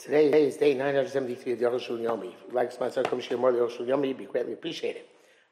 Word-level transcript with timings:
Today 0.00 0.46
is 0.46 0.56
day 0.56 0.72
973 0.72 1.52
of 1.52 1.58
the 1.58 1.64
Yoshua 1.66 2.00
Yomi. 2.00 2.32
If 2.32 2.40
you'd 2.46 2.54
like 2.54 2.72
sponsor 2.72 3.02
come 3.02 3.20
share 3.20 3.36
more 3.36 3.52
the 3.52 3.58
Yoshua 3.58 3.86
Yomi, 3.86 4.04
it'd 4.04 4.16
be 4.16 4.24
greatly 4.24 4.54
appreciated. 4.54 5.02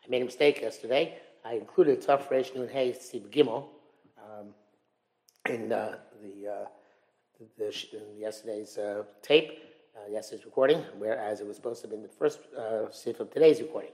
I 0.03 0.09
made 0.09 0.23
a 0.23 0.25
mistake 0.25 0.63
yesterday. 0.63 1.19
I 1.45 1.57
included 1.57 2.01
Tuf 2.01 2.31
Resh 2.31 2.53
Nun 2.57 2.67
Hey 2.67 2.95
Sif 2.99 3.25
Gimel 3.25 3.67
um, 4.17 4.55
in 5.51 5.71
uh, 5.71 5.99
the, 6.23 6.49
uh, 6.51 6.65
the, 7.59 7.67
in 7.93 8.19
yesterday's 8.19 8.79
uh, 8.79 9.03
tape, 9.21 9.51
uh, 9.95 10.11
yesterday's 10.11 10.47
recording, 10.47 10.83
whereas 10.97 11.43
it 11.43 11.47
was 11.47 11.57
supposed 11.57 11.83
to 11.83 11.87
have 11.87 11.91
been 11.91 12.03
the 12.03 12.09
first 12.09 12.39
uh, 12.57 12.91
sif 12.91 13.21
of 13.21 13.31
today's 13.31 13.61
recording. 13.61 13.93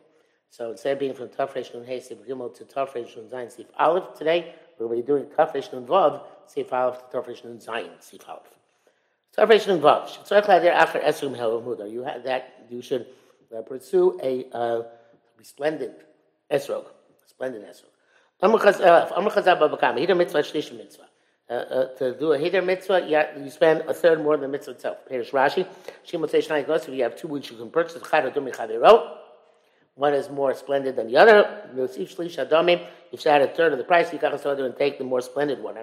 So 0.50 0.70
instead 0.70 0.92
of 0.92 1.00
being 1.00 1.14
from 1.14 1.30
Tuf 1.30 1.52
Resh 1.56 1.74
Nun 1.74 1.84
Hey 1.84 1.98
Sif 1.98 2.18
Gimel 2.18 2.56
to 2.56 2.64
Tuf 2.64 2.94
Resh 2.94 3.16
Nun 3.16 3.26
Zayin 3.26 3.50
Sif 3.50 3.66
Aleph 3.76 4.16
today, 4.16 4.54
we're 4.78 4.86
going 4.86 5.00
to 5.00 5.02
be 5.02 5.06
doing 5.06 5.24
Tuf 5.24 5.52
Resh 5.52 5.72
Nun 5.72 5.84
Vav 5.84 6.22
Sif 6.46 6.72
Aleph 6.72 7.10
to 7.10 7.16
Tuf 7.16 7.26
Resh 7.26 7.42
Nun 7.42 7.58
Zayin 7.58 7.90
Sif 7.98 8.28
Aleph. 8.28 8.54
Salvation 9.34 9.72
involves. 9.72 10.18
You 10.30 10.36
have 12.04 12.22
that. 12.22 12.66
You 12.70 12.80
should 12.82 13.06
uh, 13.56 13.62
pursue 13.62 14.18
a 14.22 14.46
uh, 14.52 14.82
splendid 15.42 15.92
esrog, 16.50 16.84
splendid 17.26 17.64
esrog. 17.64 17.90
Hider 18.40 20.14
mitzvah, 20.14 20.38
shlish 20.38 20.76
mitzvah. 20.76 21.08
Uh, 21.50 21.52
uh, 21.52 21.94
to 21.96 22.16
do 22.16 22.32
a 22.32 22.38
hider 22.38 22.62
mitzvah, 22.62 23.06
you, 23.08 23.20
you 23.42 23.50
spend 23.50 23.80
a 23.88 23.94
third 23.94 24.22
more 24.22 24.36
than 24.36 24.52
the 24.52 24.56
mitzvah 24.56 24.70
itself. 24.72 24.98
Perish 25.08 25.32
Rashi. 25.32 25.66
Shimon 26.04 26.28
says 26.28 26.48
If 26.48 26.88
you 26.88 27.02
have 27.02 27.16
two 27.16 27.26
which 27.26 27.50
you 27.50 27.56
can 27.56 27.70
purchase, 27.70 28.00
one 29.96 30.14
is 30.14 30.30
more 30.30 30.54
splendid 30.54 30.94
than 30.94 31.08
the 31.08 31.16
other. 31.16 31.68
If 31.76 33.24
you 33.24 33.30
add 33.30 33.42
a 33.42 33.48
third 33.48 33.72
of 33.72 33.78
the 33.78 33.84
price, 33.84 34.12
you 34.12 34.18
can 34.20 34.32
and 34.32 34.76
take 34.76 34.98
the 34.98 35.04
more 35.04 35.20
splendid 35.20 35.60
one. 35.60 35.76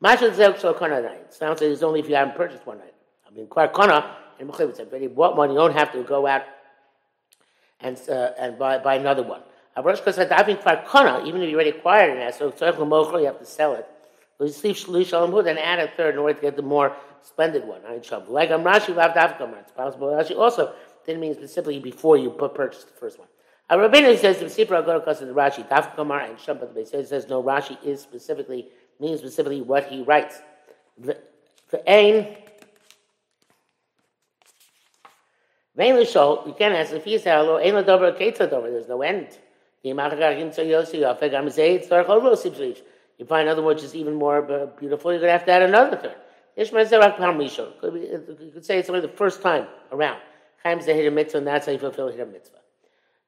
Masha 0.00 0.34
Zek 0.34 0.58
Shal 0.58 0.74
Kana 0.74 1.00
Night. 1.02 1.20
It 1.28 1.34
sounds 1.34 1.60
like 1.60 1.70
it's 1.70 1.82
only 1.82 2.00
if 2.00 2.08
you 2.08 2.14
haven't 2.14 2.36
purchased 2.36 2.66
one 2.66 2.78
night. 2.78 2.94
I 3.26 3.34
mean, 3.34 3.46
Kvar 3.46 3.72
Kana, 3.72 4.16
and 4.38 4.48
Mechlev 4.48 4.76
said, 4.76 4.90
but 4.90 5.00
you 5.00 5.08
bought 5.08 5.36
one, 5.36 5.50
you 5.50 5.56
don't 5.56 5.74
have 5.74 5.92
to 5.92 6.02
go 6.02 6.26
out 6.26 6.42
and, 7.80 8.00
uh, 8.08 8.30
and 8.38 8.58
buy, 8.58 8.78
buy 8.78 8.96
another 8.96 9.22
one. 9.22 9.42
Avrosh 9.76 10.02
said, 10.12 10.28
think 10.44 10.60
Kvar 10.60 10.86
Kana, 10.86 11.24
even 11.26 11.42
if 11.42 11.48
you 11.48 11.54
already 11.54 11.70
acquired 11.70 12.16
an 12.16 12.32
so 12.32 12.46
you 12.46 13.26
have 13.26 13.38
to 13.38 13.44
sell 13.44 13.74
it. 13.74 13.86
You 14.40 15.04
Shalom 15.04 15.46
and 15.46 15.58
add 15.58 15.80
a 15.80 15.88
third 15.88 16.14
in 16.14 16.20
order 16.20 16.32
to 16.32 16.40
get 16.40 16.56
the 16.56 16.62
more 16.62 16.96
splendid 17.20 17.62
one. 17.66 17.82
Like 18.28 18.50
I'm 18.50 18.64
Rashi, 18.64 18.96
Lav 18.96 19.12
Davkamar. 19.12 19.60
It's 19.60 19.72
possible 19.72 20.08
Rashi 20.08 20.34
also 20.34 20.72
didn't 21.04 21.20
mean 21.20 21.34
specifically 21.34 21.78
before 21.78 22.16
you 22.16 22.30
purchase 22.30 22.84
the 22.84 22.92
first 22.92 23.18
one. 23.18 23.28
Rabbeinu 23.70 24.18
says 24.18 24.38
the 24.38 24.46
Sipra 24.46 24.82
Agor 24.82 25.00
because 25.00 25.20
of 25.20 25.28
the 25.28 25.34
Rashi, 25.34 25.68
Davkamar 25.68 26.28
and 26.28 26.38
Shabbat, 26.38 26.74
but 26.74 26.78
he 26.78 27.04
says 27.04 27.28
no, 27.28 27.42
Rashi 27.42 27.76
is 27.84 28.00
specifically 28.00 28.68
means 29.00 29.20
specifically 29.20 29.62
what 29.62 29.86
he 29.86 30.02
writes. 30.02 30.40
The 30.98 31.16
ain 31.86 32.36
Vein 35.76 35.96
l'shol, 35.96 36.46
you 36.46 36.52
can't 36.52 36.74
ask 36.74 36.92
if 36.92 37.04
he 37.04 37.16
said, 37.16 37.38
"Hello, 37.38 37.58
ain 37.58 37.74
l'dover 37.74 38.12
ketza 38.12 38.50
dover." 38.50 38.70
There's 38.70 38.88
no 38.88 39.00
end. 39.02 39.38
You 39.82 39.94
find 39.94 40.12
another 43.48 43.62
one 43.62 43.74
which 43.74 43.84
is 43.84 43.94
even 43.94 44.14
more 44.14 44.50
uh, 44.52 44.66
beautiful. 44.66 45.10
You're 45.10 45.20
going 45.20 45.28
to 45.28 45.32
have 45.32 45.46
to 45.46 45.52
add 45.52 45.62
another 45.62 45.96
third. 45.96 46.16
Uh, 46.58 46.64
you 48.44 48.50
could 48.52 48.66
say 48.66 48.78
it's 48.78 48.90
only 48.90 49.00
the 49.00 49.08
first 49.08 49.40
time 49.40 49.66
around. 49.90 50.20
Chaim 50.62 50.80
hit 50.80 51.06
a 51.06 51.10
mitzvah, 51.10 51.38
and 51.38 51.46
that's 51.46 51.64
how 51.64 51.72
you 51.72 51.78
fulfill 51.78 52.08
a 52.08 52.26
mitzvah. 52.26 52.58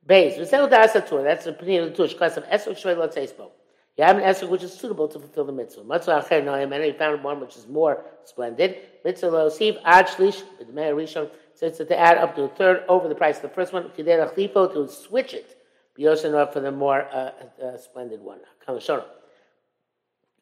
Beis, 0.07 0.37
that's 0.51 1.45
the 1.45 1.51
opinion 1.51 1.85
of 1.85 1.91
the 1.91 1.97
Tush, 1.97 2.15
class 2.15 2.37
of 2.37 2.45
Esok 2.45 2.79
Shvei 2.79 2.97
Lotzeisbo. 2.97 3.51
You 3.99 4.05
have 4.05 4.17
an 4.17 4.23
esrog 4.23 4.49
which 4.49 4.63
is 4.63 4.73
suitable 4.73 5.07
to 5.09 5.19
fulfill 5.19 5.45
the 5.45 5.53
mitzvah. 5.53 5.83
Matzah 5.83 6.25
acher 6.25 6.43
noyim, 6.43 6.75
and 6.75 6.85
you 6.85 6.95
found 6.95 7.23
one 7.23 7.41
which 7.41 7.57
is 7.57 7.67
more 7.67 8.05
splendid. 8.25 8.77
Mitzvah 9.05 9.29
lo 9.29 9.51
siv 9.51 9.79
ad 9.85 10.07
shlish, 10.07 10.43
meir 10.73 10.95
rishon, 10.95 11.31
so 11.55 11.67
it's 11.67 11.79
to 11.79 11.99
add 11.99 12.17
up 12.17 12.35
to 12.37 12.45
a 12.45 12.49
third 12.49 12.85
over 12.89 13.09
the 13.09 13.15
price 13.15 13.37
of 13.37 13.43
the 13.43 13.49
first 13.51 13.73
one. 13.73 13.91
Kidei 13.91 14.27
lachlipo, 14.27 14.73
to 14.73 14.89
switch 14.89 15.35
it. 15.35 15.59
B'yosin 15.99 16.53
for 16.53 16.61
the 16.61 16.73
more 16.73 17.03
uh, 17.03 17.33
uh, 17.63 17.77
splendid 17.77 18.21
one. 18.21 18.39
Kamashon. 18.67 19.05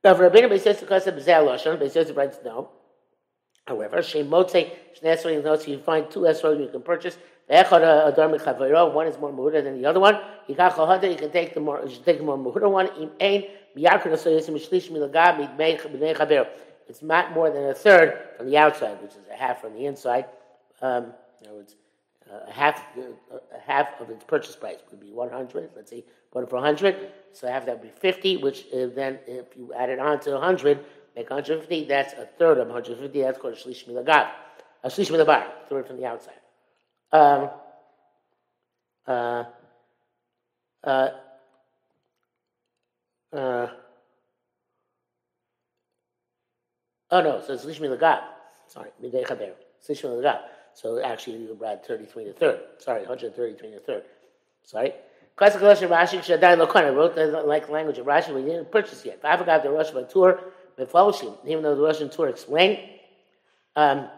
Now, 0.05 0.15
for 0.15 0.31
Rabbeinu 0.31 0.59
says 0.61 0.81
because 0.81 1.07
of 1.07 1.15
B'zeh 1.15 1.45
Lashon, 1.45 1.79
B'zeh 1.79 2.17
writes 2.17 2.39
no. 2.45 2.71
However, 3.71 3.99
Shemotze, 3.99 4.69
Shnesri 5.01 5.43
notes 5.45 5.69
you 5.69 5.79
find 5.79 6.11
two 6.11 6.21
esrog 6.21 6.59
you 6.61 6.69
can 6.69 6.83
purchase. 6.83 7.17
One 7.47 9.07
is 9.07 9.17
more 9.19 9.33
muhura 9.33 9.63
than 9.63 9.81
the 9.81 9.87
other 9.89 10.01
one. 10.01 10.19
You 10.49 10.57
can 10.57 11.31
take 11.31 11.55
the 11.55 11.61
more. 11.61 11.81
You 11.85 11.91
should 11.91 12.05
take 12.05 12.19
the 12.19 12.25
more 12.25 12.37
muhura 12.37 12.69
one. 12.69 12.89
It's 16.89 17.03
not 17.03 17.33
more 17.33 17.51
than 17.51 17.65
a 17.67 17.75
third 17.75 18.19
from 18.37 18.51
the 18.51 18.57
outside, 18.57 19.01
which 19.01 19.13
is 19.13 19.29
a 19.33 19.37
half 19.37 19.61
from 19.61 19.75
the 19.75 19.87
inside. 19.87 20.25
Um, 20.83 21.13
in 21.41 21.47
other 21.47 21.57
words, 21.59 21.77
a 22.29 22.51
half, 22.51 22.83
uh, 22.99 23.37
a 23.57 23.61
half 23.61 24.01
of 24.01 24.11
its 24.11 24.25
purchase 24.25 24.57
price 24.57 24.79
would 24.91 24.99
be 25.01 25.13
100. 25.13 25.71
Let's 25.77 25.91
say 25.91 26.05
it 26.35 26.49
for 26.49 26.57
100, 26.57 27.13
so 27.33 27.49
half 27.49 27.67
that 27.67 27.81
would 27.81 27.83
be 27.83 28.01
50. 28.01 28.39
Which 28.39 28.67
uh, 28.73 28.87
then, 28.95 29.19
if 29.27 29.57
you 29.57 29.73
add 29.75 29.91
it 29.91 29.99
on 29.99 30.21
to 30.21 30.33
100, 30.33 30.85
make 31.17 31.31
150. 31.31 31.85
That's 31.85 32.15
a 32.15 32.27
third 32.39 32.59
of 32.59 32.69
150. 32.69 33.21
That's 33.21 33.39
called 33.39 33.55
a 33.55 33.57
shlish 33.57 33.89
milagav, 33.89 34.31
a 34.85 34.89
shlish 34.89 35.11
milabar, 35.11 35.45
third 35.69 35.87
from 35.87 35.97
the 35.97 36.07
outside. 36.07 36.35
Um, 37.13 37.51
uh, 39.07 39.45
uh, 40.85 41.09
uh, 43.33 43.67
oh 47.11 47.21
no, 47.21 47.43
so 47.45 47.55
it's 47.55 47.65
Lishmi 47.65 47.97
Lagab. 47.97 48.21
Sorry, 48.69 48.91
Midei 49.03 49.27
Chaber. 49.27 49.53
It's 49.79 49.89
Lishmi 49.89 50.23
Lagab. 50.23 50.41
So 50.75 51.03
actually, 51.03 51.39
you 51.39 51.55
brought 51.55 51.85
33 51.85 52.25
to 52.25 52.33
third. 52.33 52.61
Sorry, 52.79 53.01
133 53.01 53.71
to 53.73 53.81
third. 53.81 54.05
Sorry. 54.63 54.93
Classic 55.37 55.61
Russian 55.61 55.89
Rashi 55.89 56.19
Shadai 56.19 56.57
Lokon. 56.57 56.85
I 56.85 56.91
wrote 56.91 57.15
the 57.15 57.27
like 57.27 57.69
language 57.69 57.99
of 57.99 58.07
Rashi, 58.07 58.35
we 58.35 58.43
didn't 58.43 58.71
purchase 58.71 59.05
yet. 59.05 59.21
but 59.23 59.31
I 59.31 59.37
forgot 59.37 59.63
the 59.63 59.71
Russian 59.71 60.07
tour, 60.09 60.41
the 60.77 60.87
Fellowship, 60.87 61.39
even 61.47 61.63
though 61.63 61.75
the 61.75 61.83
Russian 61.83 62.11
tour 62.11 62.29
explained 62.29 62.79
um, 63.77 64.09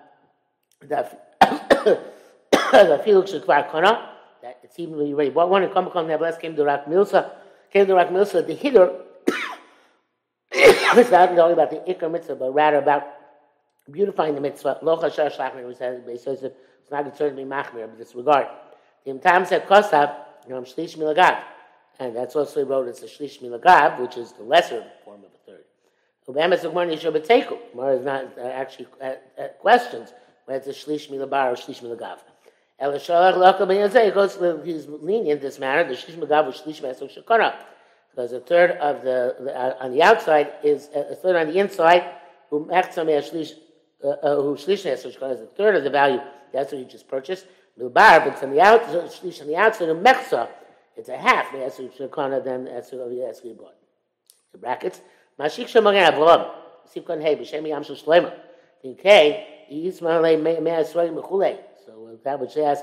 that 0.83 1.37
that 1.41 3.03
it's 4.63 4.79
even 4.79 4.97
when 4.97 5.07
you 5.07 5.17
ready. 5.17 5.31
What 5.31 5.51
one 5.51 5.63
to 5.63 5.69
come 5.69 5.91
come 5.91 6.09
nevertheless 6.09 6.41
came 6.41 6.57
to 6.57 6.65
Rak 6.65 6.87
Milsa, 6.87 7.31
came 7.73 7.87
to 7.87 7.95
Rak 7.95 8.09
Milsa, 8.09 8.47
the 8.47 8.55
hitter 8.55 8.93
it's 10.97 11.11
not 11.11 11.39
only 11.39 11.53
about 11.53 11.71
the 11.71 11.77
Iker 11.77 12.11
mitzvah, 12.11 12.37
but 12.37 12.53
rather 12.53 12.79
about 12.79 13.05
beautifying 13.91 14.35
the 14.35 14.41
mitzvah. 14.41 14.79
Lo 14.83 14.99
chashar 14.99 15.35
shlachmir, 15.35 15.67
we 15.67 15.75
said, 15.75 16.05
he 16.09 16.19
says 16.19 16.43
it's 16.43 16.91
not 16.91 17.05
concerned 17.05 17.37
to 17.37 17.43
be 17.43 17.49
machmir, 17.49 17.89
but 17.89 17.99
this 17.99 18.15
regard. 18.15 18.47
The 19.05 19.13
Imtam 19.13 19.47
said 19.47 19.67
kosav, 19.67 20.15
know, 20.51 20.63
shlish 20.63 20.97
milagav. 20.97 21.43
And 21.99 22.17
that's 22.17 22.35
also 22.37 22.61
he 22.61 22.65
wrote 22.65 22.89
it's 22.89 23.03
a 23.03 23.07
shlish 23.07 23.43
milagav, 23.43 24.01
which 24.01 24.17
is 24.17 24.33
the 24.33 24.43
lesser 24.43 24.85
form 25.05 25.21
of 25.21 25.31
a 25.33 25.51
third. 25.51 25.65
Obama 26.29 26.59
said, 26.59 26.71
Gemara 26.71 26.87
Yisho 26.87 27.73
Gemara 27.73 27.97
is 27.97 28.05
not 28.05 28.39
uh, 28.39 28.43
actually 28.43 28.87
uh, 29.01 29.15
uh, 29.39 29.49
questions 29.61 30.13
whether 30.45 30.71
it's 30.71 30.85
a 30.85 30.91
shlish 30.91 31.11
milabar 31.11 31.53
or 31.53 31.57
shlish 31.57 31.83
milagav. 31.83 32.19
He's 34.65 34.87
lenient 34.89 35.39
in 35.39 35.41
this 35.41 35.59
matter. 35.59 35.89
The 35.89 35.95
shlish 35.95 36.17
magav 36.17 36.49
shlish 36.49 36.81
meso 36.81 37.09
shakara, 37.09 37.55
because 38.11 38.33
a 38.33 38.41
third 38.41 38.73
of 38.73 39.03
the, 39.03 39.37
the 39.41 39.57
uh, 39.57 39.77
on 39.81 39.93
the 39.93 40.03
outside 40.03 40.53
is 40.65 40.89
uh, 40.95 41.05
a 41.11 41.15
third 41.15 41.37
on 41.37 41.53
the 41.53 41.59
inside. 41.59 42.05
Who 42.51 42.67
shlish 42.67 43.53
uh, 44.03 44.09
uh, 44.09 44.43
who 44.43 44.57
shlish 44.57 44.85
meso 44.85 45.17
shakara 45.17 45.35
is 45.35 45.41
a 45.43 45.47
third 45.47 45.77
of 45.77 45.85
the 45.85 45.91
value. 45.91 46.21
That's 46.53 46.73
what 46.73 46.81
you 46.81 46.85
just 46.85 47.07
purchased. 47.09 47.47
Milbar, 47.79 48.25
but 48.25 48.29
it's 48.29 48.43
on 48.43 48.51
the 48.51 48.61
outside. 48.61 49.11
Shlish 49.11 49.41
on 49.41 49.47
the 49.47 49.57
outside 49.57 49.89
of 49.89 49.97
mechza. 49.99 50.49
It's 50.97 51.09
a 51.09 51.17
half 51.17 51.53
the 51.53 51.59
meso 51.59 51.91
shakara 51.97 52.45
than 52.45 52.67
meso 52.67 53.05
of 53.05 53.11
the 53.11 53.55
bought. 53.55 53.75
The 54.53 54.59
brackets. 54.59 55.01
Mashik 55.39 55.67
shemagen 55.67 56.13
avlam. 56.13 56.51
Sivkon 56.95 57.23
hey 57.23 57.37
b'shem 57.37 57.67
yam 57.67 57.83
shel 57.83 57.97
shlema. 57.97 58.35
In 58.83 58.95
K, 58.97 59.67
yismalei 59.73 60.41
mei 60.43 60.57
asroim 60.57 61.15
b'chulei. 61.15 61.59
So 61.87 62.19
that 62.25 62.39
which 62.39 62.53
says, 62.53 62.83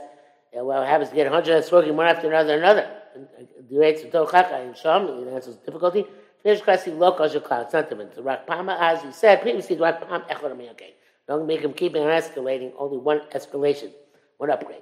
well, 0.53 0.83
happens 0.83 1.09
to 1.09 1.15
get 1.15 1.31
100 1.31 1.63
smoking 1.63 1.95
one 1.95 2.07
after 2.07 2.27
another 2.27 2.57
another. 2.57 2.89
Uh, 3.15 3.43
the 3.69 3.77
rates 3.77 4.03
of 4.03 4.11
Tochaka 4.11 4.65
and 4.65 4.75
Sham, 4.75 5.05
the 5.05 5.31
answer 5.31 5.51
is 5.51 5.57
difficulty. 5.57 6.05
Finish 6.43 6.61
as 6.67 6.85
your 6.87 7.41
cloud. 7.41 7.65
It's 7.65 7.73
not 7.73 7.89
different. 7.89 8.15
The 8.15 8.21
Rakpama, 8.21 8.77
as 8.79 9.03
we 9.03 9.11
said 9.11 9.41
previously, 9.41 9.75
the 9.75 9.83
Rakpam 9.83 10.71
okay. 10.71 10.93
Don't 11.27 11.45
make 11.45 11.61
him 11.61 11.73
keep 11.73 11.95
on 11.95 12.01
escalating, 12.01 12.71
only 12.77 12.97
one 12.97 13.21
escalation, 13.35 13.91
one 14.37 14.49
upgrade. 14.49 14.81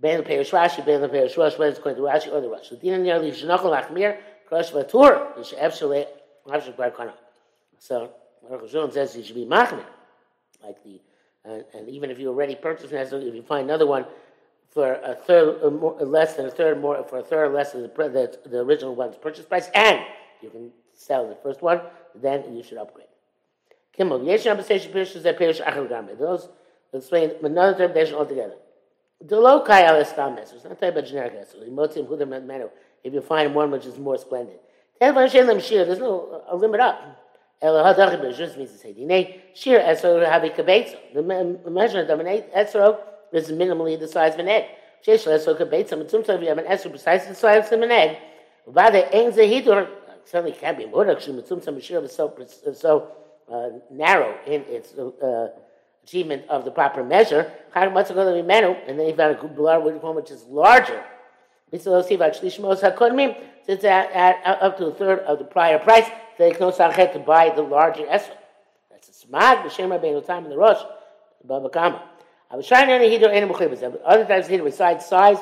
Perish 0.00 0.52
Rosh, 0.52 0.78
whether 0.78 1.06
it's 1.06 1.78
going 1.78 1.96
to 1.96 2.02
Rashi 2.02 2.32
or 2.32 2.40
the 2.40 2.48
Rosh. 2.48 2.68
The 2.70 2.76
Dina 2.76 2.98
nearly 2.98 3.32
Shanachal 3.32 3.84
Achmir, 3.84 4.18
Krosh 4.50 4.72
Vatur, 4.72 5.36
the 5.36 5.44
She'ef 5.44 5.78
Shalei, 5.78 6.06
Rashi 6.46 6.76
Bar 6.76 6.92
So, 7.78 8.10
Baruch 8.48 8.92
says 8.92 9.14
he 9.14 9.22
should 9.22 9.34
be 9.34 9.44
Machmir, 9.44 9.84
like 10.62 10.82
the 10.82 11.00
and, 11.44 11.64
and 11.74 11.88
even 11.88 12.10
if 12.10 12.18
you 12.18 12.28
already 12.28 12.54
purchased 12.54 12.92
if 12.92 13.34
you 13.34 13.42
find 13.42 13.68
another 13.68 13.86
one 13.86 14.04
for 14.68 14.94
a 14.94 15.14
third, 15.14 15.62
a 15.62 15.70
more, 15.70 15.96
uh, 16.00 16.04
less 16.04 16.34
than 16.34 16.46
a 16.46 16.50
third 16.50 16.80
more, 16.80 17.02
for 17.04 17.18
a 17.18 17.22
third 17.22 17.52
less 17.52 17.72
than 17.72 17.82
the, 17.82 17.88
the, 17.88 18.48
the 18.48 18.58
original 18.58 18.94
one's 18.94 19.16
purchase 19.16 19.44
price, 19.44 19.68
and 19.74 20.00
you 20.42 20.50
can 20.50 20.70
sell 20.94 21.28
the 21.28 21.34
first 21.36 21.62
one, 21.62 21.80
then 22.14 22.54
you 22.54 22.62
should 22.62 22.78
upgrade. 22.78 23.06
Kimmel, 23.92 24.22
Yesh 24.24 24.44
Abasation 24.44 24.92
Pirish 24.92 25.16
is 25.16 25.24
a 25.24 25.32
Pirish 25.32 25.64
Achar. 25.64 26.18
Those 26.18 26.48
explain 26.92 27.32
another 27.42 27.72
interpretation 27.72 28.14
altogether. 28.14 28.54
The 29.22 29.38
low 29.38 29.60
kai 29.60 29.82
al 29.82 30.02
estam 30.02 30.38
It's 30.38 30.52
not 30.52 30.80
talking 30.80 30.88
about 30.88 31.04
generic 31.04 32.46
menu. 32.46 32.70
If 33.04 33.12
you 33.12 33.20
find 33.20 33.54
one 33.54 33.70
which 33.70 33.84
is 33.86 33.98
more 33.98 34.16
splendid. 34.16 34.58
There's 34.98 35.34
no 35.34 36.42
a 36.48 36.56
limit 36.56 36.80
up. 36.80 37.18
Hadach 37.62 38.36
just 38.36 38.56
means 38.56 38.72
to 38.72 38.78
say. 38.78 38.92
The 38.92 39.04
measurement 41.70 42.10
of 42.10 42.20
an 42.20 42.26
esrog 42.26 42.98
is 43.32 43.50
minimally 43.50 44.00
the 44.00 44.08
size 44.08 44.34
of 44.34 44.40
an 44.40 44.48
egg. 44.48 44.64
Sometimes 45.02 45.46
you 45.46 46.48
have 46.48 46.58
an 46.58 46.64
esrog 46.64 46.90
precisely 46.90 47.30
the 47.30 47.34
size 47.34 47.72
of 47.72 47.82
an 47.82 47.90
egg. 47.90 48.18
The 48.66 49.16
ein 49.16 49.32
zehidur 49.32 49.88
certainly 50.24 50.52
can't 50.52 50.78
be 50.78 50.86
more. 50.86 51.10
Actually, 51.10 51.42
mitzum 51.42 51.82
shir 51.82 52.02
is 52.02 52.14
so 52.14 52.32
so 52.74 53.08
uh, 53.50 53.70
narrow 53.90 54.38
in 54.46 54.62
its 54.62 54.94
uh, 54.94 55.48
achievement 56.04 56.44
of 56.48 56.64
the 56.64 56.70
proper 56.70 57.04
measure. 57.04 57.52
And 57.74 57.96
then 57.96 59.06
he 59.06 59.12
found 59.12 59.38
a 59.38 59.48
blood 59.48 59.84
which 59.84 60.30
is 60.30 60.44
larger. 60.44 61.04
Since 61.70 61.86
it's 61.86 63.84
at, 63.84 64.12
at, 64.12 64.62
up 64.62 64.76
to 64.78 64.86
a 64.86 64.94
third 64.94 65.20
of 65.20 65.38
the 65.38 65.44
prior 65.44 65.78
price, 65.78 66.08
they 66.38 66.50
can 66.50 66.62
also 66.64 66.90
to 66.90 67.18
buy 67.20 67.50
the 67.54 67.62
larger 67.62 68.04
esrog. 68.04 68.36
That's 68.90 69.08
a 69.08 69.12
smart 69.12 69.60
b'shem 69.60 69.88
rabbeinu 69.88 70.26
time 70.26 70.44
in 70.44 70.50
the 70.50 70.56
rush. 70.56 70.82
Baba 71.44 71.68
Kama. 71.68 72.02
I 72.50 72.56
was 72.56 72.66
trying 72.66 72.88
to 72.88 73.08
heater 73.08 73.28
any 73.28 73.46
Other 74.04 74.24
times 74.24 74.48
heater 74.48 74.64
besides 74.64 75.06
size 75.06 75.38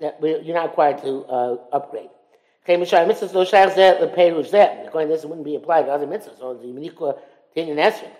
that 0.00 0.20
you're 0.22 0.54
not 0.54 0.68
required 0.70 1.02
to 1.02 1.24
uh, 1.24 1.56
upgrade. 1.72 2.10
Okay, 2.64 2.76
Mishai 2.76 3.06
mitzvahs 3.06 3.32
lo 3.32 3.44
shayach 3.44 3.74
zeh 3.74 4.00
leperush 4.00 4.50
zeh. 4.50 4.86
According 4.86 5.08
to 5.08 5.14
this, 5.14 5.24
it 5.24 5.28
wouldn't 5.28 5.46
be 5.46 5.56
applied 5.56 5.86
to 5.86 5.92
other 5.92 6.06
mitzvahs. 6.06 6.38
So 6.38 6.54
the 6.54 6.66
Menikwa 6.68 7.18
Tin 7.54 7.70
and 7.70 7.78
Esrog. 7.78 8.10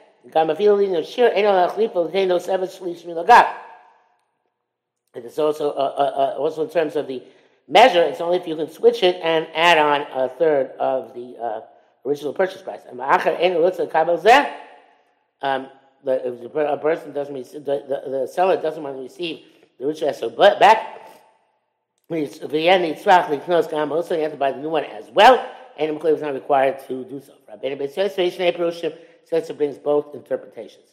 It 5.14 5.24
is 5.24 5.38
also 5.38 5.70
uh, 5.70 5.74
uh, 5.74 5.76
uh, 5.76 6.34
also 6.38 6.64
in 6.64 6.70
terms 6.70 6.94
of 6.94 7.08
the 7.08 7.22
measure. 7.66 8.02
It's 8.02 8.20
only 8.20 8.36
if 8.36 8.46
you 8.46 8.54
can 8.54 8.70
switch 8.70 9.02
it 9.02 9.16
and 9.22 9.48
add 9.54 9.78
on 9.78 10.02
a 10.12 10.28
third 10.28 10.70
of 10.78 11.14
the 11.14 11.36
uh, 11.36 11.62
original 12.06 12.32
purchase 12.32 12.62
price. 12.62 12.82
Um, 15.42 15.68
the, 16.04 16.48
the, 16.52 16.72
a 16.72 16.78
person 16.78 17.12
doesn't 17.12 17.34
receive, 17.34 17.64
the, 17.64 17.84
the, 17.88 18.10
the, 18.10 18.28
seller 18.28 18.60
doesn't 18.60 18.82
want 18.82 18.96
to 18.96 19.02
receive 19.02 19.40
the 19.78 19.86
original 19.86 20.14
so 20.14 20.30
back. 20.30 20.96
Also, 22.10 24.16
you 24.16 24.22
have 24.22 24.32
to 24.32 24.38
buy 24.38 24.52
the 24.52 24.58
new 24.58 24.70
one 24.70 24.84
as 24.84 25.10
well, 25.10 25.46
and 25.78 26.00
the 26.00 26.08
is 26.08 26.22
not 26.22 26.34
required 26.34 26.78
to 26.88 27.04
do 27.04 27.20
so. 27.20 27.34
Says 29.30 29.48
it 29.48 29.56
brings 29.56 29.78
both 29.78 30.12
interpretations. 30.12 30.86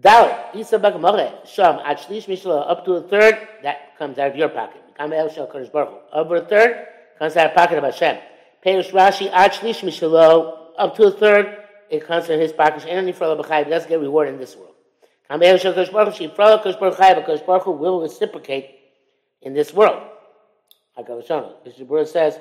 Dalit, 0.00 0.54
Isa 0.54 0.78
Bagamore, 0.78 1.44
Sham, 1.44 1.80
at 1.84 1.98
Shlish 1.98 2.26
Mishla, 2.26 2.70
up 2.70 2.84
to 2.84 2.92
a 2.94 3.02
third, 3.02 3.36
that 3.64 3.98
comes 3.98 4.16
out 4.16 4.30
of 4.30 4.36
your 4.36 4.48
pocket. 4.48 4.80
Kamel 4.96 5.28
Shal 5.28 5.48
Kodesh 5.48 5.72
Baruch 5.72 6.02
Over 6.12 6.36
a 6.36 6.44
third, 6.44 6.86
comes 7.18 7.36
out 7.36 7.46
of 7.46 7.52
the 7.52 7.56
pocket 7.56 7.78
of 7.78 7.84
Hashem. 7.84 8.18
Perish 8.62 8.90
Rashi, 8.90 9.28
at 9.32 9.54
Shlish 9.54 9.82
Mishla, 9.82 10.56
up 10.78 10.96
to 10.96 11.04
a 11.04 11.10
third, 11.10 11.64
it 11.90 12.06
comes 12.06 12.26
from 12.26 12.38
his 12.38 12.52
pocket. 12.52 12.84
And 12.86 13.12
for 13.14 13.26
Bachai, 13.36 13.68
doesn't 13.68 13.88
get 13.88 14.00
reward 14.00 14.28
in 14.28 14.38
this 14.38 14.56
world. 14.56 14.74
Kamel 15.28 15.58
Shal 15.58 15.74
Kodesh 15.74 15.92
Baruch 15.92 16.14
She 16.14 16.28
Frala 16.28 16.62
Kodesh 16.62 16.78
Baruch 16.78 17.26
because 17.26 17.40
Baruch 17.42 17.66
will 17.66 18.00
reciprocate 18.00 18.70
in 19.42 19.52
this 19.52 19.74
world. 19.74 20.00
Hakavashana. 20.96 21.54
Mr. 21.66 21.86
Burr 21.86 22.04
says 22.04 22.38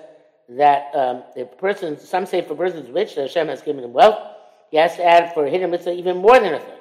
that 0.50 0.94
um, 0.94 1.24
a 1.36 1.46
person, 1.46 1.98
some 2.00 2.28
say 2.28 2.40
if 2.40 2.52
a 2.52 2.56
person 2.56 2.86
is 2.86 2.92
rich, 2.92 3.16
Hashem 3.16 3.48
has 3.48 3.64
given 3.64 3.84
him 3.84 3.94
wealth, 3.94 4.33
he 4.74 4.80
has 4.80 4.96
to 4.96 5.06
add 5.06 5.36
for 5.36 5.46
hidden 5.46 5.70
mitzvah 5.70 5.94
even 5.94 6.18
more 6.18 6.40
than 6.40 6.56
a 6.56 6.60
third. 6.60 6.80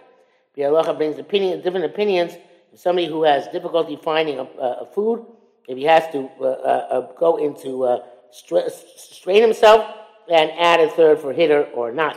Bialacha 0.57 0.97
brings 0.97 1.19
opinion, 1.19 1.61
different 1.61 1.85
opinions. 1.85 2.33
If 2.73 2.81
somebody 2.81 3.07
who 3.07 3.23
has 3.25 3.49
difficulty 3.49 3.99
finding 4.03 4.39
a, 4.39 4.45
a 4.45 4.87
food, 4.95 5.27
if 5.69 5.77
he 5.77 5.85
has 5.85 6.05
to 6.13 6.27
uh, 6.41 6.45
uh, 6.45 7.13
go 7.13 7.37
into 7.37 7.85
uh, 7.85 7.99
strain 8.31 9.43
himself 9.43 9.95
and 10.33 10.51
add 10.53 10.81
a 10.81 10.89
third 10.89 11.19
for 11.19 11.35
hitter 11.35 11.65
or 11.75 11.93
not. 11.93 12.17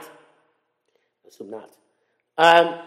Assume 1.28 1.50
not. 1.50 1.70
Um, 2.38 2.80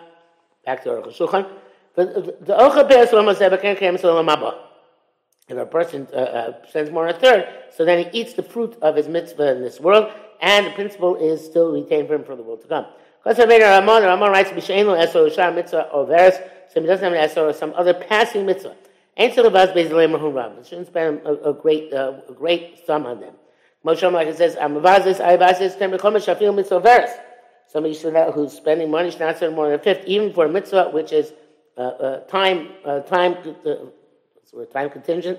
back 0.64 0.82
to 0.85 0.88
Aruch 0.88 1.14
Shulchan. 1.14 1.46
The 1.94 2.55
Ocha 2.55 2.88
Be'ez 2.88 3.12
If 5.50 5.58
a 5.58 5.67
person 5.67 6.08
uh, 6.11 6.17
uh, 6.17 6.67
spends 6.67 6.90
more 6.90 7.06
than 7.06 7.17
a 7.17 7.19
third, 7.19 7.49
so 7.76 7.85
then 7.85 7.99
he 7.99 8.19
eats 8.19 8.32
the 8.32 8.43
fruit 8.43 8.79
of 8.81 8.96
his 8.96 9.08
mitzvah 9.08 9.56
in 9.56 9.61
this 9.61 9.79
world, 9.79 10.11
and 10.40 10.67
the 10.67 10.70
principle 10.70 11.17
is 11.17 11.44
still 11.44 11.73
retained 11.73 12.08
for 12.08 12.14
him 12.14 12.25
for 12.25 12.37
the 12.37 12.43
world 12.43 12.62
to 12.62 12.69
come. 12.69 12.87
Ramon, 13.25 14.02
Ramon 14.02 14.31
writes, 14.31 14.50
B'sheinu 14.50 14.96
esor 15.05 15.35
shar 15.35 15.52
mitzvah 15.52 15.90
or 15.90 16.06
veris, 16.06 16.37
so 16.73 16.81
he 16.81 16.87
doesn't 16.87 17.05
have 17.05 17.12
an 17.12 17.29
esor 17.29 17.50
or 17.50 17.52
some 17.52 17.73
other 17.75 17.94
passing 17.94 18.46
mitzvah. 18.46 18.76
Ain't 19.17 19.35
so 19.35 19.44
about 19.44 19.75
bezalei 19.75 20.08
mahum 20.08 20.35
rav. 20.35 20.67
shouldn't 20.67 20.87
spend 20.87 21.20
a, 21.26 21.50
a 21.50 21.52
great, 21.52 21.93
uh, 21.93 22.20
a 22.29 22.32
great 22.32 22.87
sum 22.87 23.05
on 23.05 23.20
them. 23.20 23.35
Moshe 23.85 24.26
it 24.26 24.37
says, 24.37 24.55
Amavazis, 24.56 25.20
Ayavazis, 25.20 25.76
Temrekomish, 25.76 26.26
Shafil 26.26 26.55
mitzvah 26.55 26.81
veris. 26.81 27.11
Somebody 27.67 27.94
should 27.94 28.14
not, 28.14 28.32
who's 28.32 28.52
spending 28.52 28.90
money 28.90 29.11
should 29.11 29.20
not 29.20 29.37
spend 29.37 29.55
more 29.55 29.67
than 29.67 29.79
a 29.79 29.82
fifth, 29.82 30.05
even 30.06 30.32
for 30.32 30.46
a 30.46 30.49
mitzvah 30.49 30.90
which 30.90 31.12
is 31.12 31.32
uh, 31.76 31.81
uh, 31.81 32.20
time, 32.26 32.69
uh, 32.85 33.00
time, 33.00 33.37
uh, 33.67 34.64
time 34.73 34.90
contingent. 34.90 35.38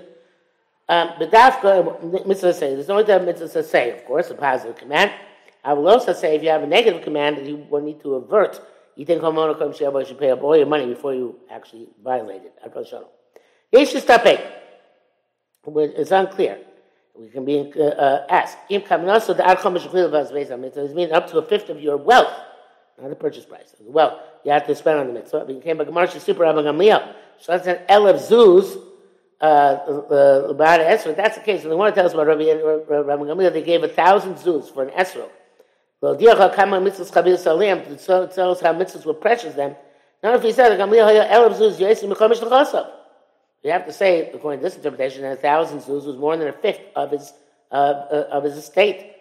Um, 0.90 1.12
but 1.20 1.30
dafka 1.30 2.26
mitzvah 2.26 2.52
say 2.52 2.74
there's 2.74 2.90
only 2.90 3.04
the 3.04 3.20
mitzvah 3.20 3.62
say, 3.62 3.96
of 3.96 4.04
course, 4.04 4.28
a 4.30 4.34
positive 4.34 4.74
command. 4.74 5.12
I 5.62 5.72
will 5.72 5.88
also 5.88 6.12
say 6.12 6.34
if 6.34 6.42
you 6.42 6.48
have 6.48 6.64
a 6.64 6.66
negative 6.66 7.04
command 7.04 7.36
that 7.36 7.46
you 7.46 7.64
will 7.70 7.80
need 7.80 8.00
to 8.00 8.14
avert, 8.14 8.60
you 8.96 9.06
think 9.06 9.22
homonokom 9.22 9.72
sheba 9.72 10.04
should 10.04 10.18
pay 10.18 10.32
up 10.32 10.42
all 10.42 10.56
your 10.56 10.66
money 10.66 10.86
before 10.86 11.14
you 11.14 11.36
actually 11.48 11.86
violate 12.02 12.42
it. 12.42 12.54
i 12.64 12.68
Yesh 13.70 13.92
stapek. 13.94 14.44
It's 15.64 16.10
unclear. 16.10 16.58
We 17.14 17.28
can 17.28 17.44
be 17.44 17.72
uh, 17.76 17.82
uh, 17.84 18.26
asked. 18.28 18.58
Im 18.68 18.80
kaminoso 18.80 19.36
the 19.36 19.44
archom 19.44 19.76
It 19.76 20.94
means 20.96 21.12
up 21.12 21.30
to 21.30 21.38
a 21.38 21.46
fifth 21.46 21.68
of 21.68 21.80
your 21.80 21.98
wealth, 21.98 22.32
not 23.00 23.10
the 23.10 23.14
purchase 23.14 23.44
price. 23.44 23.76
The 23.78 23.88
wealth 23.92 24.14
you 24.44 24.50
have 24.50 24.66
to 24.66 24.74
spend 24.74 24.98
on 24.98 25.06
the 25.06 25.12
mitzvah. 25.12 25.46
You 25.48 25.60
came 25.60 25.78
by 25.78 25.84
Gemara 25.84 26.10
super 26.18 26.42
Rabbi. 26.42 26.62
So 27.38 27.52
that's 27.52 27.68
an 27.68 27.78
elef 27.88 28.28
zuz 28.28 28.89
uh, 29.40 29.44
uh, 29.44 30.46
about 30.50 30.80
Esrog. 30.80 31.16
That's 31.16 31.36
the 31.36 31.42
case. 31.42 31.62
And 31.62 31.72
they 31.72 31.76
want 31.76 31.94
to 31.94 31.98
tell 31.98 32.06
us 32.06 32.12
about 32.12 32.26
Rabbi, 32.26 32.52
Rabbi 32.52 33.22
Gamliel. 33.24 33.52
They 33.52 33.62
gave 33.62 33.82
a 33.82 33.88
thousand 33.88 34.34
zuz 34.34 34.72
for 34.72 34.82
an 34.82 34.90
Esrog. 34.90 35.30
Well, 36.00 36.16
Diacha 36.16 36.54
Kama 36.54 36.80
mitzvahs 36.80 37.12
Chabir 37.12 37.38
Salim 37.38 37.96
tell 38.34 38.50
us 38.50 38.60
how 38.60 38.74
mitzvahs 38.74 39.04
were 39.04 39.14
precious 39.14 39.54
then. 39.54 39.76
Not 40.22 40.36
if 40.36 40.42
he 40.42 40.52
said 40.52 40.78
Gamliel 40.78 41.04
Haya 41.04 41.28
Elab 41.28 41.56
Zuz 41.58 41.78
Yesim 41.78 42.12
Mechamish 42.14 42.42
L'Chasav. 42.42 42.90
You 43.62 43.72
have 43.72 43.86
to 43.86 43.92
say, 43.92 44.30
according 44.30 44.60
to 44.60 44.64
this 44.64 44.76
interpretation, 44.76 45.22
that 45.22 45.32
a 45.32 45.36
thousand 45.36 45.80
zuz 45.80 46.06
was 46.06 46.16
more 46.16 46.36
than 46.36 46.48
a 46.48 46.52
fifth 46.52 46.80
of 46.96 47.10
his 47.10 47.32
uh, 47.70 47.74
uh, 47.74 48.28
of 48.30 48.44
his 48.44 48.56
estate. 48.56 49.12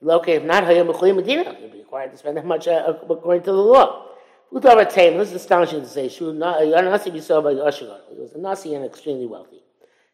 Located 0.00 0.44
not 0.44 0.64
Haya 0.64 0.84
Mechulim 0.84 1.16
Medina, 1.16 1.54
he'd 1.54 1.72
be 1.72 1.78
required 1.78 2.12
to 2.12 2.16
spend 2.16 2.36
that 2.36 2.46
much 2.46 2.68
uh, 2.68 2.94
according 3.10 3.42
to 3.42 3.50
the 3.50 3.58
law. 3.58 4.06
Utav 4.52 4.76
Taim, 4.92 5.18
this 5.18 5.28
is 5.28 5.34
astonishing 5.34 5.80
to 5.80 5.86
say. 5.88 6.08
By 6.08 6.14
Ashigar. 6.14 8.00
He 8.08 8.20
was 8.20 8.32
a 8.34 8.38
Nasi 8.38 8.74
and 8.74 8.84
extremely 8.84 9.26
wealthy. 9.26 9.62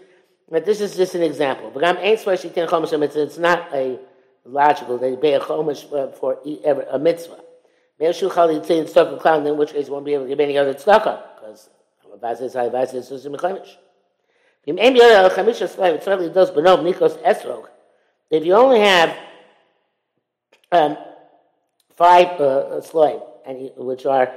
that 0.50 0.64
this 0.64 0.80
is 0.80 0.96
just 0.96 1.14
an 1.14 1.22
example. 1.22 1.70
but 1.72 1.82
It's 2.02 3.38
not 3.38 3.72
a 3.72 3.98
logical, 4.44 4.98
they 4.98 5.16
pay 5.16 5.34
a 5.34 5.40
chomish 5.40 5.88
for 6.18 6.38
a 6.90 6.98
mitzvah. 6.98 7.40
In 8.00 9.56
which 9.56 9.72
case 9.72 9.88
won't 9.88 10.04
be 10.04 10.14
able 10.14 10.24
to 10.24 10.28
give 10.28 10.40
any 10.40 10.58
other 10.58 10.74
tzedakah, 10.74 11.22
because 11.36 11.68
Avazis 12.18 12.54
Avazis 12.56 13.12
is 13.12 13.26
a 13.26 13.30
mechomish. 13.30 13.76
It 14.64 16.02
certainly 16.02 16.30
does 16.30 16.50
nikos 16.50 17.22
esrog. 17.22 17.68
If 18.30 18.44
you 18.44 18.54
only 18.54 18.80
have 18.80 19.16
um, 20.72 20.96
five 21.96 22.40
uh, 22.40 22.80
and 23.46 23.62
you, 23.62 23.72
which 23.76 24.06
are 24.06 24.32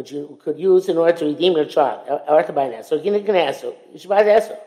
which 0.00 0.12
you 0.12 0.38
could 0.42 0.58
use 0.58 0.88
in 0.88 0.96
order 0.96 1.12
to 1.18 1.26
redeem 1.26 1.52
your 1.52 1.66
child, 1.66 2.00
or 2.26 2.42
to 2.42 2.52
buy 2.54 2.64
an 2.64 2.72
esrog, 2.72 3.04
you 3.04 3.22
can 3.22 3.36
ask, 3.36 3.62
you 3.62 3.98
should 3.98 4.08
buy 4.08 4.22
the 4.22 4.30
esrog. 4.30 4.58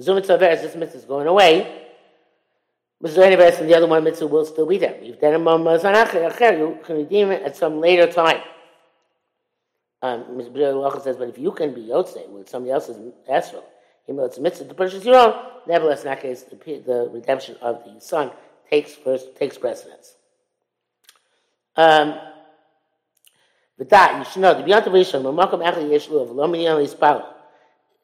Zumat 0.00 0.26
Saveres, 0.26 0.60
this 0.62 0.74
mitzvah 0.74 0.98
is 0.98 1.04
going 1.04 1.28
away. 1.28 1.86
the 3.00 3.08
Mizrahi 3.08 3.60
and 3.60 3.70
the 3.70 3.76
other 3.76 3.86
one 3.86 4.02
mitzvah 4.02 4.26
will 4.26 4.44
still 4.44 4.66
be 4.66 4.78
there. 4.78 4.96
You've 5.00 5.22
If 5.22 6.38
then 6.38 6.58
you 6.58 6.78
can 6.84 6.96
redeem 6.96 7.30
it 7.30 7.42
at 7.44 7.56
some 7.56 7.78
later 7.80 8.10
time. 8.10 8.40
Um, 10.02 10.24
says, 11.04 11.16
but 11.16 11.28
if 11.28 11.38
you 11.38 11.52
can 11.52 11.72
be 11.72 11.82
Yotze 11.82 12.28
with 12.28 12.48
somebody 12.48 12.72
else's 12.72 12.96
Esrog, 13.30 13.62
even 14.08 14.16
though 14.16 14.24
it's 14.24 14.38
a 14.38 14.40
mitzvah 14.40 14.64
to 14.64 14.74
purchase 14.74 15.04
your 15.04 15.14
own, 15.14 15.34
nevertheless, 15.68 16.00
in 16.00 16.06
that 16.06 16.20
case, 16.20 16.42
the, 16.42 16.56
the 16.56 17.08
redemption 17.12 17.56
of 17.62 17.84
the 17.84 18.00
son 18.00 18.32
takes 18.68 18.94
first 18.94 19.36
takes 19.36 19.56
precedence. 19.56 20.16
Um, 21.76 22.18
that 23.88 24.18
you 24.18 24.24
should 24.24 24.42
know 24.42 24.54
the 24.54 24.62
beyond 24.62 24.84
vision, 24.92 25.22
Mamakam 25.22 25.62
Achli 25.64 25.88
Yeshlu 25.88 26.22
of 26.22 26.28
Lomini 26.36 26.88
Spala. 26.88 27.34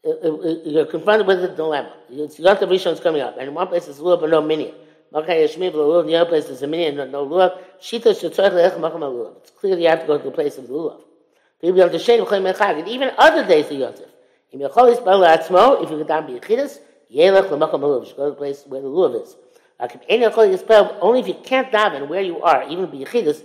You're 0.04 0.86
confronted 0.86 1.26
with 1.26 1.44
a 1.44 1.48
dilemma. 1.48 1.92
It's 2.10 2.38
Yom 2.38 2.56
Rishon 2.56 2.92
is 2.94 3.00
coming 3.00 3.20
up, 3.20 3.36
and 3.38 3.48
in 3.48 3.54
one 3.54 3.66
place 3.66 3.86
a 3.86 3.92
little 3.92 4.16
bit 4.16 4.30
no 4.30 4.40
minion. 4.40 4.72
Okay, 5.12 5.44
Yeshmi 5.44 5.70
v'lulav. 5.72 6.06
The 6.06 6.16
other 6.16 6.30
place 6.30 6.46
is 6.46 6.62
a 6.62 6.66
minyan, 6.66 6.96
no, 6.96 7.06
no 7.06 7.26
lulav. 7.26 7.58
Shita 7.80 8.14
shetzorach 8.14 8.52
le'ech 8.52 8.78
makam 8.78 9.00
lulav. 9.00 9.36
It's 9.38 9.50
clear 9.50 9.78
you 9.78 9.88
have 9.88 10.00
to 10.02 10.06
go 10.06 10.18
to 10.18 10.24
the 10.24 10.30
place 10.30 10.56
of 10.58 10.64
lulav. 10.66 11.00
People 11.60 11.80
have 11.80 11.92
to 11.92 11.98
shame 11.98 12.24
v'chem 12.24 12.42
mechag. 12.42 12.78
And 12.78 12.88
even 12.88 13.10
other 13.18 13.46
days 13.46 13.66
of 13.66 13.78
Yosef. 13.78 14.08
Im 14.52 14.60
yachol 14.60 14.94
yisbal 14.94 15.18
la'atzmo, 15.18 15.82
if 15.82 15.90
you 15.90 15.98
get 15.98 16.08
down 16.08 16.26
b'yechidus, 16.26 16.78
yelech 17.14 17.50
l'makam 17.50 17.80
lulav. 17.80 18.06
You 18.08 18.14
go 18.14 18.24
to 18.24 18.30
the 18.30 18.36
place 18.36 18.64
where 18.66 18.80
the 18.80 18.88
lulav 18.88 19.22
is. 19.22 19.36
If 19.80 21.02
only 21.02 21.20
if 21.20 21.28
you 21.28 21.34
can't 21.34 21.70
daven 21.70 22.08
where 22.08 22.20
you 22.20 22.42
are, 22.42 22.68
even 22.68 22.88
b'yechidus, 22.88 23.42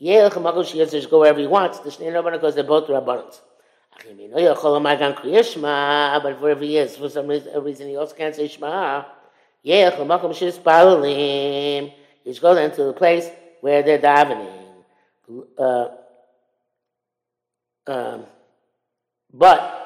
yelech 0.00 0.36
l'makam 0.36 0.64
shiyaz, 0.64 0.90
just 0.90 1.10
go 1.10 1.20
wherever 1.20 1.40
he 1.40 1.46
wants. 1.46 1.80
The 1.80 1.90
shnei 1.90 2.12
rabbanon 2.12 2.32
because 2.32 2.54
they're 2.54 2.64
both 2.64 2.88
rabbanons. 2.88 3.40
But 6.22 6.40
wherever 6.40 6.64
he 6.64 6.76
is, 6.76 6.96
for 6.96 7.08
some 7.08 7.26
reason, 7.28 7.88
he 7.88 7.96
also 7.96 8.14
can't 8.14 8.34
say 8.34 8.46
Shema. 8.46 9.04
Yeah, 9.62 9.90
Chamakom 9.90 10.32
Shispalalim. 10.32 11.92
You 12.24 12.32
should 12.32 12.42
go 12.42 12.68
to 12.68 12.84
the 12.84 12.92
place 12.92 13.28
where 13.60 13.82
they're 13.82 13.98
davening. 13.98 14.52
Uh, 15.58 15.88
um, 17.86 18.26
but 19.32 19.82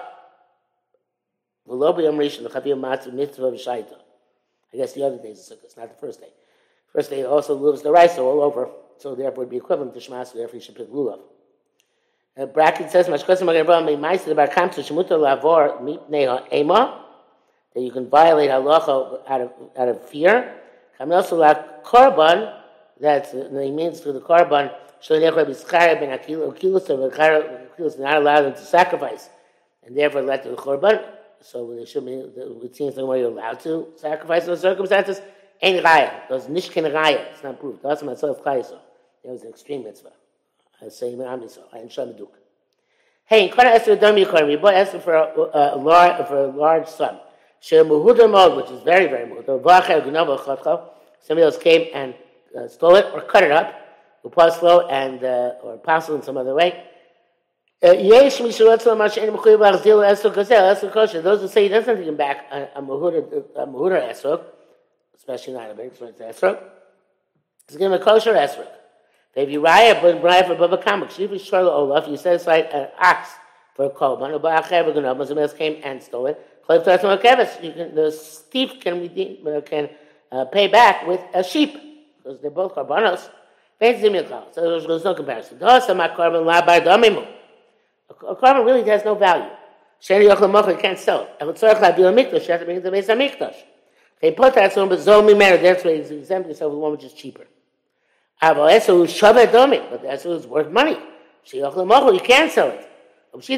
I 1.66 1.76
guess 4.76 4.92
the 4.92 5.02
other 5.02 5.16
day 5.16 5.22
days 5.22 5.50
of 5.50 5.58
Sukkot, 5.58 5.76
not 5.76 5.88
the 5.88 5.94
first 6.00 6.20
day. 6.20 6.28
First 6.92 7.10
day 7.10 7.24
also 7.24 7.54
lives 7.54 7.82
the 7.82 7.92
rice 7.92 8.18
all 8.18 8.42
over, 8.42 8.68
so 9.00 9.14
therefore 9.14 9.44
it 9.44 9.46
would 9.46 9.50
be 9.50 9.56
equivalent 9.56 9.94
to 9.94 10.00
Shema, 10.00 10.24
therefore 10.24 10.56
you 10.56 10.60
should 10.60 10.76
pick 10.76 10.90
lulav. 10.90 11.20
Bracket 12.54 12.90
says, 12.90 13.08
"Mashkosim 13.08 13.48
agarba 13.48 13.84
me 13.84 13.96
ma'aser 13.96 14.34
bar 14.34 14.48
kamtu 14.48 14.80
shemutar 14.80 15.18
lavor 15.18 15.80
mipnei 15.82 16.52
ema." 16.52 17.04
That 17.74 17.80
you 17.82 17.90
can 17.90 18.08
violate 18.08 18.50
halacha 18.50 19.20
out 19.28 19.40
of 19.40 19.52
out 19.76 19.88
of 19.88 20.08
fear. 20.08 20.54
Kamel 20.98 21.26
la 21.32 21.54
korban. 21.84 22.56
That's 22.98 23.32
the 23.32 23.48
means 23.48 24.00
to 24.02 24.12
the 24.12 24.20
korban. 24.20 24.72
Shalnechra 25.02 25.44
bischar 25.44 25.98
ben 25.98 26.12
akil 26.12 26.52
akilos 26.52 26.88
or 26.88 27.10
akilos 27.10 27.98
not 27.98 28.16
allowed 28.16 28.42
them 28.42 28.52
to 28.54 28.60
sacrifice, 28.60 29.28
and 29.84 29.96
therefore 29.96 30.22
let 30.22 30.42
the 30.44 30.50
korban. 30.50 31.02
So 31.42 31.72
it 31.72 31.88
should 31.88 32.06
be. 32.06 32.12
It 32.14 32.76
seems 32.76 32.96
like 32.96 33.18
you're 33.18 33.30
allowed 33.30 33.60
to 33.60 33.88
sacrifice 33.96 34.42
in 34.42 34.48
those 34.48 34.60
circumstances. 34.60 35.20
Ein 35.62 35.82
raya. 35.82 36.28
Those 36.28 36.46
nishkin 36.46 36.90
raya. 36.90 37.32
It's 37.32 37.42
not 37.42 37.58
proved. 37.60 37.82
That's 37.82 38.02
myself 38.02 38.42
chayso. 38.42 38.78
It 39.24 39.28
was 39.30 39.42
an 39.42 39.50
extreme 39.50 39.84
mitzvah. 39.84 40.12
Saying 40.88 41.22
I'm 41.22 41.46
so 41.48 41.64
I 41.74 41.78
am 41.78 41.88
Duk. 41.88 42.32
Hey, 43.26 43.46
in 43.46 43.54
Kana 43.54 43.70
Esther 43.70 43.96
Dami 43.96 44.24
Yikorim, 44.24 44.48
we 44.48 44.56
bought 44.56 44.74
Esther 44.74 44.98
for 44.98 45.14
a, 45.14 45.76
a, 45.76 45.76
large, 45.76 46.26
for 46.26 46.44
a 46.44 46.46
large 46.46 46.88
sum. 46.88 47.20
Shem 47.60 47.86
Muhuda 47.86 48.30
Mod, 48.30 48.56
which 48.56 48.70
is 48.70 48.82
very, 48.82 49.06
very 49.06 49.28
Muhuda. 49.28 49.62
Vacher 49.62 50.02
Gunava 50.02 50.38
Chotcha. 50.38 50.88
Somebody 51.20 51.44
else 51.44 51.58
came 51.58 51.88
and 51.94 52.14
uh, 52.58 52.66
stole 52.66 52.96
it 52.96 53.06
or 53.12 53.20
cut 53.20 53.42
it 53.42 53.52
up. 53.52 53.74
Upaslo 54.24 54.90
and, 54.90 55.22
uh, 55.22 55.52
or 55.62 55.74
apostle 55.74 56.16
in 56.16 56.22
some 56.22 56.38
other 56.38 56.54
way. 56.54 56.82
Uh, 57.82 57.92
Yesh 57.92 58.38
Mishuratzel 58.38 58.96
Mash 58.96 59.18
Ein 59.18 59.28
Mechuyev 59.28 59.58
Achzil 59.58 60.02
Esther 60.04 60.30
Gazel, 60.30 60.70
Esther 60.72 60.90
Kosher. 60.90 61.20
Those 61.20 61.42
who 61.42 61.48
say 61.48 61.64
he 61.64 61.68
doesn't 61.68 61.94
take 61.94 62.06
him 62.06 62.16
back 62.16 62.46
a, 62.50 62.70
a 62.76 62.82
Muhuda, 62.82 63.44
a 63.54 63.66
Muhuda 63.66 64.08
Esther, 64.08 64.40
especially 65.14 65.52
not 65.52 65.70
a 65.70 65.74
big 65.74 65.92
Esther, 66.20 66.58
he's 67.68 67.76
to 67.76 67.92
a 67.92 67.98
kosher 67.98 68.34
Esther. 68.34 68.66
If 69.34 69.48
you 69.48 69.60
raya 69.60 70.02
but 70.02 70.22
raya 70.22 70.46
for 70.46 70.56
baba 70.56 70.78
kamak, 70.78 71.10
she 71.10 71.26
was 71.26 71.42
shorla 71.42 71.70
olaf. 71.70 72.08
You 72.08 72.16
set 72.16 72.34
aside 72.34 72.66
an 72.72 72.88
ox 72.98 73.28
for 73.74 73.86
a 73.86 73.90
korban. 73.90 74.32
Uba 74.32 74.48
acher 74.48 74.84
v'ganav. 74.84 75.16
Muslims 75.16 75.52
came 75.52 75.80
and 75.84 76.02
stole 76.02 76.26
it. 76.26 76.64
Chayv 76.68 76.84
tzartzim 76.84 77.16
akeves. 77.16 77.62
You 77.62 77.72
can 77.72 77.94
the 77.94 78.10
thief 78.10 78.80
can 78.80 79.00
redeem, 79.00 79.46
uh, 79.46 79.60
can 79.60 79.88
uh, 80.32 80.46
pay 80.46 80.66
back 80.66 81.06
with 81.06 81.20
a 81.32 81.44
sheep 81.44 81.78
because 82.18 82.40
they're 82.40 82.50
both 82.50 82.74
korbanos. 82.74 83.28
So 83.80 83.88
there's 83.88 85.04
no 85.04 85.14
comparison. 85.14 85.56
A 85.56 85.80
korban 85.80 87.26
really 88.66 88.90
has 88.90 89.04
no 89.04 89.14
value. 89.14 89.48
Sheni 90.02 90.28
yochel 90.28 90.50
mocher 90.50 90.78
can't 90.78 90.98
sell 90.98 91.22
it. 91.22 91.30
And 91.40 91.50
tzorach 91.50 91.80
la 91.80 91.92
bil 91.92 92.12
mikdash. 92.12 92.46
You 92.46 92.50
have 92.50 92.60
to 92.60 92.66
bring 92.66 92.76
it 92.76 92.80
to 92.80 92.84
the 92.84 92.90
base 92.90 93.08
of 93.08 93.16
mikdash. 93.16 93.56
They 94.20 94.32
put 94.32 94.54
that 94.54 94.74
so, 94.74 94.86
but 94.86 94.98
zol 94.98 95.26
mimera. 95.26 95.62
That's 95.62 95.82
why 95.82 95.96
he's 95.96 96.10
exempt 96.10 96.48
himself 96.48 96.72
with 96.72 96.80
one 96.80 96.92
which 96.92 97.04
is 97.04 97.14
cheaper. 97.14 97.46
But 98.40 98.54
but 98.54 98.72
Esau 98.74 99.02
is 100.32 100.46
worth 100.46 100.70
money. 100.70 100.98
You 101.52 102.20
can't 102.22 102.50
sell 102.50 102.70
it. 102.70 102.86
So 103.32 103.54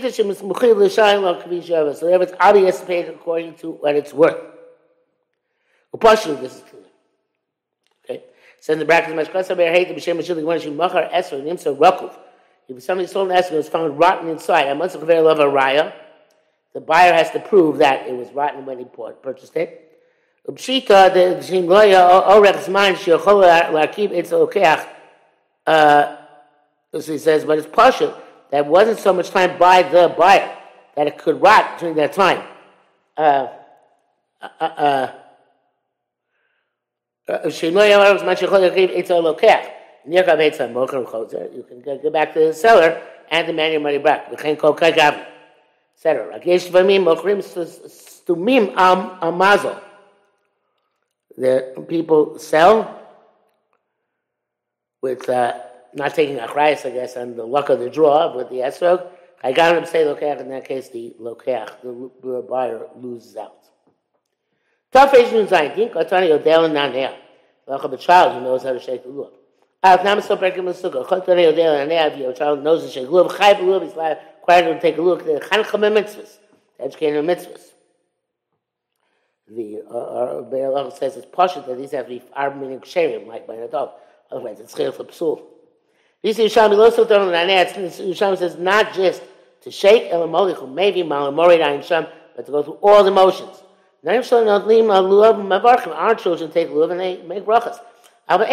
therefore 2.06 2.22
it's 2.22 2.34
obvious 2.40 2.80
paid 2.82 3.08
according 3.08 3.54
to 3.56 3.70
what 3.70 3.94
it's 3.94 4.12
worth. 4.12 4.36
Upashu, 5.94 6.40
this 6.40 6.56
is 6.56 6.62
clear. 6.62 6.82
Okay. 8.04 8.24
So 8.60 8.72
in 8.72 8.78
the 8.78 8.84
brackets, 8.84 9.12
Mashkasa 9.12 9.56
hate 9.56 9.88
the 9.88 9.94
B'Shem 9.94 10.18
Mashili 10.18 10.44
one 10.44 10.58
Shim 10.58 10.74
Machar 10.74 11.08
Esau 11.16 11.36
Nimsa 11.36 11.76
Rakuf. 11.76 12.14
If 12.68 12.82
somebody 12.82 13.06
sold 13.06 13.30
an 13.30 13.38
Esau 13.38 13.48
and 13.48 13.56
was 13.58 13.68
found 13.68 13.98
rotten 13.98 14.28
inside, 14.28 14.68
I 14.68 14.74
must 14.74 14.94
have 14.94 15.08
love 15.08 15.38
a 15.38 15.44
raya. 15.44 15.92
The 16.72 16.80
buyer 16.80 17.12
has 17.12 17.30
to 17.32 17.40
prove 17.40 17.78
that 17.78 18.06
it 18.06 18.14
was 18.16 18.30
rotten 18.32 18.64
when 18.64 18.78
he 18.78 18.84
purchased 18.84 19.56
it. 19.56 19.91
It's 20.44 20.68
Okeach. 24.30 24.88
Uh, 25.66 26.16
he 26.92 27.18
says, 27.18 27.44
but 27.44 27.58
it's 27.58 27.68
partial. 27.68 28.16
That 28.50 28.66
wasn't 28.66 28.98
so 28.98 29.12
much 29.12 29.30
time 29.30 29.56
by 29.58 29.82
the 29.82 30.12
buyer 30.18 30.56
that 30.96 31.06
it 31.06 31.16
could 31.16 31.40
rot 31.40 31.78
during 31.78 31.94
that 31.96 32.12
time. 32.12 32.42
Uh, 33.16 33.46
uh, 34.42 34.64
uh. 34.64 35.12
You 37.28 37.50
can 41.68 41.82
go 42.02 42.10
back 42.10 42.34
to 42.34 42.40
the 42.40 42.52
seller 42.52 43.00
and 43.30 43.46
demand 43.46 43.72
your 43.72 43.80
money 43.80 43.98
back. 43.98 44.26
Etc. 44.32 44.50
that 51.38 51.88
people 51.88 52.38
sell 52.38 53.00
with 55.00 55.28
uh, 55.28 55.58
not 55.94 56.14
taking 56.14 56.38
a 56.38 56.46
price, 56.46 56.86
I 56.86 56.90
guess, 56.90 57.16
on 57.16 57.36
the 57.36 57.44
luck 57.44 57.68
of 57.68 57.80
the 57.80 57.90
draw 57.90 58.34
with 58.36 58.48
the 58.48 58.56
esrog. 58.56 59.06
I 59.42 59.52
got 59.52 59.76
him 59.76 59.84
say 59.86 60.04
lokeach. 60.04 60.40
In 60.40 60.48
that 60.50 60.64
case, 60.64 60.88
the 60.88 61.14
lokeach, 61.20 61.80
the, 61.82 62.10
the 62.22 62.46
buyer, 62.48 62.86
loses 62.96 63.36
out. 63.36 63.56
Tough 64.92 65.14
Asian 65.14 65.46
zayin. 65.46 65.74
Think 65.74 65.92
katani 65.92 66.28
yodel 66.28 66.68
nanea. 66.68 67.14
Like 67.66 67.84
a 67.84 67.96
child 67.96 68.34
who 68.34 68.40
knows 68.40 68.62
how 68.62 68.72
to 68.72 68.80
shake 68.80 69.02
the 69.02 69.08
lulav. 69.08 69.32
If 69.84 70.04
nam 70.04 70.20
so 70.20 70.36
breaking 70.36 70.64
the 70.64 70.72
sukkah, 70.72 71.06
katani 71.06 71.44
yodel 71.44 71.74
nanea. 71.74 72.12
If 72.12 72.18
your 72.18 72.32
child 72.32 72.62
knows 72.62 72.84
to 72.84 72.90
shake 72.90 73.06
the 73.06 73.12
lulav, 73.12 73.30
chayv 73.30 73.56
lulav. 73.56 73.82
He's 73.82 73.96
required 73.96 74.74
to 74.74 74.80
take 74.80 74.98
a 74.98 75.02
look. 75.02 75.24
The 75.24 75.40
chancham 75.40 75.80
mitzvahs, 75.80 76.38
educating 76.78 77.22
mitzvahs 77.24 77.71
the 79.54 79.82
uh, 79.90 80.40
uh, 80.40 80.90
says 80.90 81.16
it's 81.16 81.26
partial 81.26 81.62
that 81.62 81.76
these 81.76 81.92
have 81.92 82.06
to 82.06 82.10
be 82.10 82.22
are 82.34 82.54
meaning 82.54 82.80
ksherim, 82.80 83.26
like 83.26 83.46
by 83.46 83.54
adult. 83.54 83.92
Otherwise, 84.30 84.60
it's 84.60 84.74
chayil 84.74 84.94
for 84.94 85.04
psul. 85.04 85.42
This 86.22 86.38
also 86.56 87.04
told 87.04 87.22
him 87.22 87.32
that 87.32 87.74
Yishami 87.74 88.38
says 88.38 88.56
not 88.56 88.94
just 88.94 89.22
to 89.62 89.70
shake 89.70 90.10
elamolichu, 90.12 90.72
maybe 90.72 91.02
malamorid 91.02 91.60
ayin 91.60 91.82
sham, 91.84 92.06
but 92.36 92.46
to 92.46 92.52
go 92.52 92.62
through 92.62 92.78
all 92.80 93.02
the 93.02 93.10
motions. 93.10 93.62
Our 94.04 94.22
children 94.22 94.62
take 96.50 96.68
lulav 96.68 96.90
and 96.90 97.00
they 97.00 97.22
make 97.22 97.44
brachas. 97.44 97.78
I 98.28 98.36
don't 98.36 98.50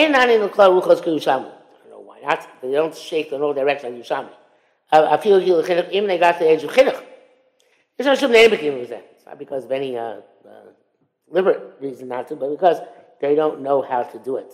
know 1.89 1.99
why 1.99 2.19
not. 2.21 2.47
They 2.61 2.71
don't 2.71 2.95
shake 2.95 3.31
in 3.31 3.41
all 3.41 3.53
directions 3.53 3.93
like 3.93 4.03
Yishami. 4.03 4.29
I 4.91 5.17
feel 5.17 5.39
even 5.41 6.07
they 6.07 6.17
got 6.17 6.39
the 6.39 6.49
age 6.49 6.63
of 6.63 6.71
chinuch. 6.71 7.03
It's 7.97 8.05
not 9.25 9.39
because 9.39 9.65
of 9.65 9.71
any 9.71 9.97
uh, 9.97 10.01
uh, 10.01 10.21
deliberate 11.29 11.75
reason 11.79 12.07
not 12.07 12.27
to, 12.27 12.35
but 12.35 12.49
because 12.49 12.77
they 13.21 13.35
don't 13.35 13.61
know 13.61 13.81
how 13.81 14.03
to 14.03 14.19
do 14.19 14.37
it. 14.37 14.53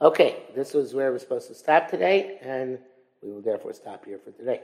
Okay, 0.00 0.44
this 0.54 0.74
was 0.74 0.94
where 0.94 1.10
we're 1.10 1.18
supposed 1.18 1.48
to 1.48 1.54
stop 1.56 1.88
today, 1.88 2.38
and 2.40 2.78
we 3.20 3.32
will 3.32 3.40
therefore 3.40 3.72
stop 3.72 4.04
here 4.04 4.18
for 4.24 4.30
today. 4.30 4.60